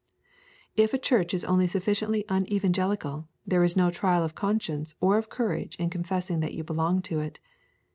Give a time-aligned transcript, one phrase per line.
[0.75, 5.29] If a church is only sufficiently unevangelical there is no trial of conscience or of
[5.29, 7.39] courage in confessing that you belong to it.